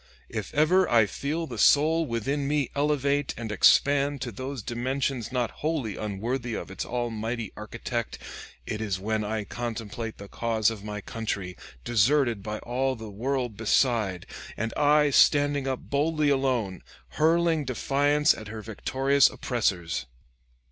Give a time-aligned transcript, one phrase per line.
[0.29, 5.51] If ever I feel the soul within me elevate and expand to those dimensions not
[5.61, 8.17] wholly unworthy of its almighty architect,
[8.65, 13.55] it is when I contemplate the cause of my country, deserted by all the world
[13.57, 14.25] beside,
[14.57, 20.07] and I standing up boldly alone, hurling defiance at her victorious oppressors.